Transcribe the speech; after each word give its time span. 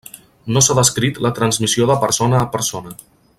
No 0.55 0.61
s'ha 0.67 0.75
descrit 0.79 1.19
la 1.25 1.31
transmissió 1.41 1.87
de 1.91 1.99
persona 2.07 2.41
a 2.47 2.49
persona. 2.57 2.97